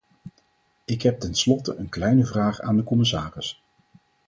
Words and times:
Ik 0.85 1.01
heb 1.01 1.19
tenslotte 1.19 1.75
een 1.75 1.89
kleine 1.89 2.25
vraag 2.25 2.59
aan 2.59 2.77
de 2.77 2.83
commissaris. 2.83 3.63